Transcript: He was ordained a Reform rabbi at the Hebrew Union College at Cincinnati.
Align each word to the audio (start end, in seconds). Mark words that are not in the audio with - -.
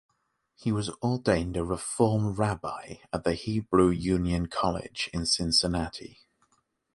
He 0.55 0.71
was 0.71 0.89
ordained 1.03 1.55
a 1.57 1.63
Reform 1.63 2.33
rabbi 2.33 2.95
at 3.13 3.23
the 3.23 3.35
Hebrew 3.35 3.89
Union 3.91 4.47
College 4.47 5.11
at 5.13 5.27
Cincinnati. 5.27 6.21